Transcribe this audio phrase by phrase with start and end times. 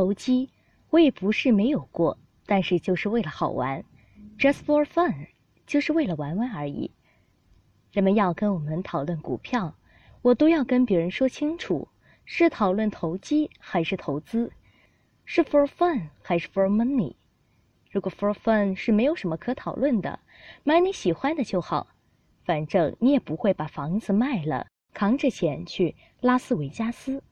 [0.00, 0.48] 投机，
[0.88, 2.16] 我也不是没有过，
[2.46, 3.84] 但是就是为了好玩
[4.38, 5.26] ，just for fun，
[5.66, 6.90] 就是为了玩玩而已。
[7.92, 9.74] 人们要跟我们讨论股票，
[10.22, 11.86] 我都要跟别人说清楚，
[12.24, 14.50] 是讨论投机还是投资，
[15.26, 17.16] 是 for fun 还是 for money。
[17.90, 20.18] 如果 for fun 是没有什么可讨论的，
[20.64, 21.88] 买你喜欢的就好，
[22.46, 27.22] 反正你也不会把房子卖了，扛着钱去拉斯维加斯。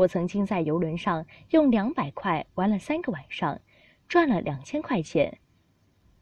[0.00, 3.60] 我曾经在游轮上用两百块玩了三个晚上，
[4.08, 5.38] 赚了两千块钱。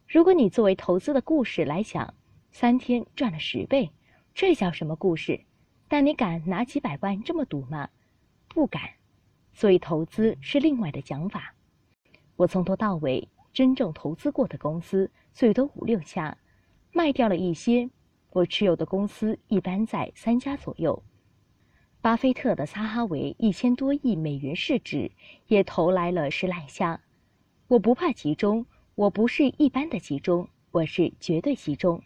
[0.08, 2.12] 如果你作为投资的故事来讲，
[2.50, 3.92] 三天赚了十倍，
[4.34, 5.42] 这叫什么故事？
[5.86, 7.88] 但你敢拿几百万这么赌吗？
[8.48, 8.82] 不敢。
[9.52, 11.54] 所以投资是另外的讲法。
[12.34, 16.36] 我从头到尾真正投资过的公司最多五六家，
[16.92, 17.88] 卖掉了一些。
[18.30, 21.00] 我持有的公司一般在三家左右。
[22.00, 25.10] 巴菲特的撒哈维一千多亿美元市值
[25.48, 27.00] 也投来了十来家。
[27.66, 32.00] 我不怕集中，我不是一般的集中，我是绝对集中。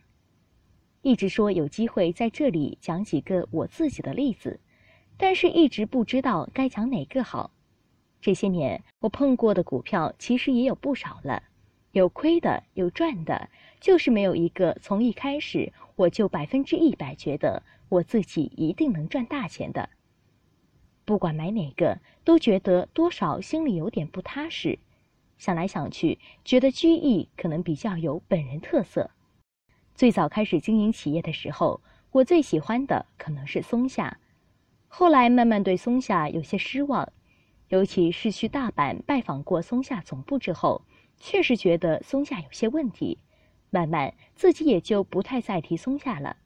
[1.03, 4.61] 一直说有机会在这里讲几个我自己的例子，
[5.19, 7.51] 但是一直不知道该讲哪个好。
[8.23, 11.43] 这些年我碰过的股票其实也有不少了，
[11.93, 13.49] 有亏的，有赚的，
[13.79, 19.91] 就是没有一个从一开始我就百分之一百觉得我自己一定能赚大钱的。
[21.05, 24.79] 不管买哪个，都觉得多少心里有点不踏实。
[25.37, 29.11] 想来想去，觉得居易可能比较有本人特色。
[29.95, 31.81] 最早开始经营企业的时候，
[32.13, 34.19] 我最喜欢的可能是松下，
[34.89, 37.13] 后来慢慢对松下有些失望。
[37.73, 40.83] 尤其是去大阪拜访过松下总部之后，
[41.17, 43.17] 确实觉得松下有些问题，
[43.71, 46.37] 慢慢自己也就不太再提松下了。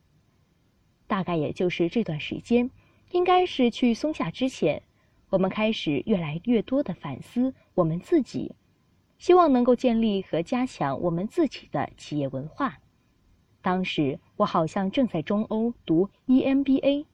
[1.05, 2.71] 大概也就是这段时间，
[3.11, 4.83] 应该是去松下之前，
[5.29, 8.55] 我们开始越来越多的反思我们自己，
[9.17, 12.79] 希望能够建立和加强我们自己的企业文化。
[13.61, 17.05] 当时我好像正在中欧读 EMBA。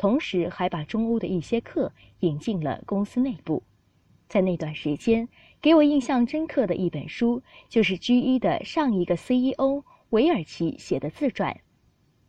[0.00, 3.62] 同时还把中欧的一些课引进了公司内部。
[4.30, 5.28] 在那段时间，
[5.60, 11.60] 给我印象深刻的一本书就是 GE 的上一个 CEO 韦尔奇写的自传。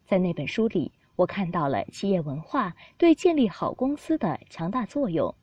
[0.05, 5.33] 在那本书里，我看到了企业文化对建立好公司的强大作用，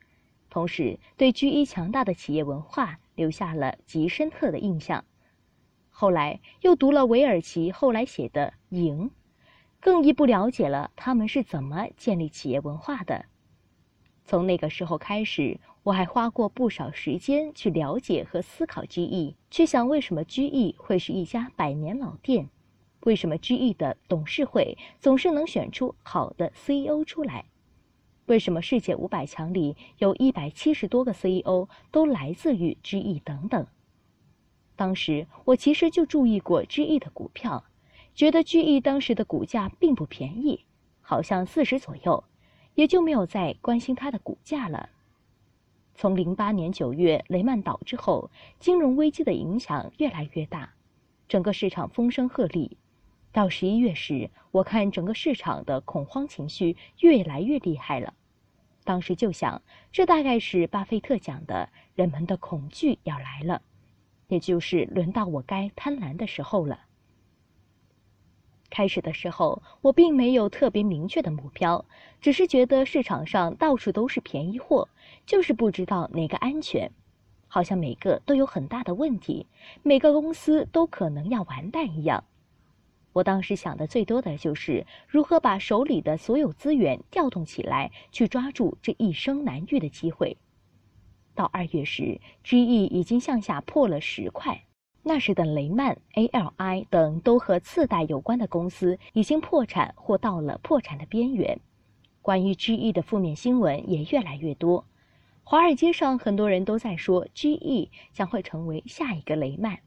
[0.50, 5.02] 同时对 GE 强大的企业文化留下了极深刻的印象。
[5.88, 9.06] 后来又读了韦尔奇后来写的《赢》。
[9.80, 13.26] 更一步了解了他们是怎么建立企业文化的。
[14.24, 22.50] 从那个时候开始，我还花过不少时间去了解和思考 GE，去想为什么 GE 会是一家百年老店，
[23.00, 27.46] 为什么 GE 的董事会总是能选出好的 CEO 出来，
[28.26, 33.66] 为什么世界五百强里有一百七十多个 CEO 都来自于 GE 等等。
[34.76, 37.64] 当时我其实就注意过 GE 的股票。
[38.18, 40.64] 觉得 GE 当时的股价并不便宜，
[41.02, 42.24] 好像四十左右，
[42.74, 44.88] 也就没有再关心它的股价了。
[45.94, 50.74] 从零八年九月雷曼倒之后，金融危机的影响越来越大，
[51.28, 52.72] 整个市场风声鹤唳。
[53.30, 58.14] 到十一月时，我看整个市场的恐慌情绪越来越厉害了。
[58.82, 59.62] 当时就想，
[59.92, 63.62] 这大概是巴菲特讲的，人们的恐惧要来了，
[64.26, 66.80] 也就是轮到我该贪婪的时候了。
[68.70, 71.84] 开始的时候，我并没有特别明确的目标，
[72.20, 74.88] 只是觉得市场上到处都是便宜货，
[75.24, 76.90] 就是不知道哪个安全，
[77.48, 79.46] 好像每个都有很大的问题，
[79.82, 82.24] 每个公司都可能要完蛋一样。
[83.14, 90.36] 我当时想的最多的就是如何把手里的所有资源调动起来，去抓住这一生难遇的机会。
[91.34, 94.62] 到二月时，GE 已经向下破了十块。
[95.08, 101.58] 那时的雷曼、ALI 等都和次贷有关的公司已经破产或到了破产的边缘，
[102.20, 104.84] 关于 GE 的负面新闻也越来越多。
[105.44, 109.78] 华尔街上很多人都在说 GE 将会成为下一个雷曼。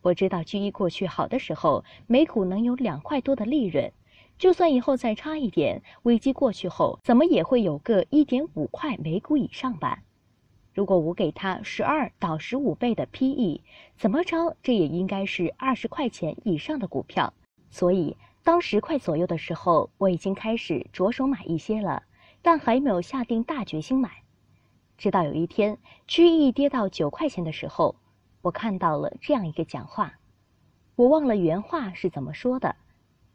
[0.00, 3.92] 我知道 GE 过去好的时候每股能有两块多的利润，
[4.38, 10.02] 就算以后再差一点，危机过去后怎么也会有个一点五块每股以上吧。
[10.74, 13.60] 如果我给他十二到十五倍的 PE，
[13.96, 17.32] 怎么着这也应该是二十块钱以上的股票。
[17.70, 22.02] 所以当十块左右的时候，我已经开始着手买一些了，
[22.42, 24.10] 但还没有下定大决心买。
[24.98, 25.78] 直到有一天
[26.08, 27.94] ，GE 跌到九块钱的时候，
[28.42, 30.14] 我看到了这样一个讲话，
[30.96, 32.74] 我忘了原话是怎么说的，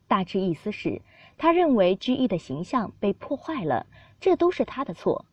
[0.08, 1.02] 大致意思是
[1.38, 3.86] 他认为 GE 的形象被破坏了，
[4.20, 5.26] 这都是他的错。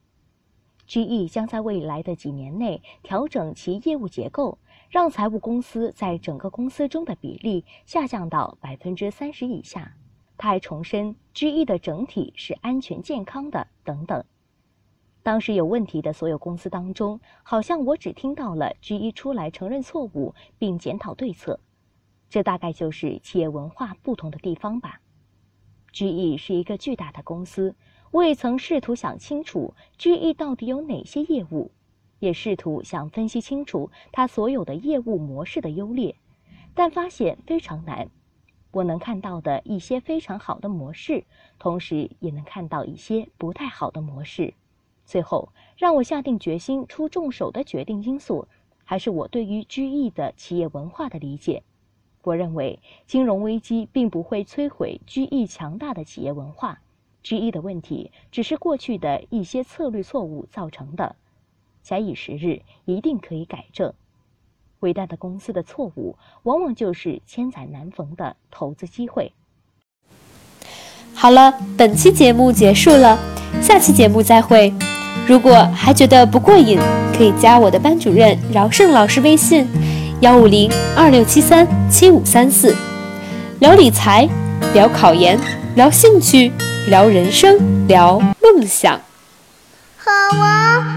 [0.87, 9.97] GE 将在未来的几年内调整其业务结构，让财务公司在整个公司中的比例下降到百分之三十以下。
[10.39, 14.25] 他还重申，GE 的整体是安全健康的等等。
[15.23, 21.59] 当时有问题的所有公司当中，好像我只听到了 GE 出来承认错误并检讨对策。
[22.29, 25.01] 这大概就是企业文化不同的地方吧。
[25.93, 27.75] GE 是一个巨大的公司。
[28.17, 31.71] 我也曾试图想清楚 GE 到底有哪些业务，
[32.19, 36.17] 也试图想分析清楚它所有的业务模式的优劣，
[36.75, 38.09] 但发现非常难。
[38.71, 41.25] 我能看到的一些非常好的模式，
[41.59, 44.55] 同时也能看到一些不太好的模式。
[45.05, 48.49] 最后让我下定决心出重手的决定因素，
[48.83, 51.63] 还是我对于 GE 的企业文化的理解。
[52.23, 56.81] 我认为金融危机并不会摧毁 GE 强大的企业文化。
[57.27, 61.17] 之一的问题只是过去的一些策略错误造成的，
[61.83, 63.93] 假以时日，一定可以改正。
[64.79, 69.33] 伟大的公司的错误，往往就是千载难逢的投资机会。
[71.15, 73.19] 好了，本期节目结束了，
[73.61, 74.73] 下期节目再会。
[75.27, 76.79] 如果还觉得不过瘾，
[77.13, 79.67] 可以加我的班主任饶胜老师微信：
[80.21, 82.73] 幺五零二六七三七五三四，
[83.59, 84.29] 聊理财，
[84.73, 85.37] 聊考研，
[85.75, 86.53] 聊兴趣。
[86.87, 89.01] 聊人生，聊梦想。
[89.97, 90.96] 好啊。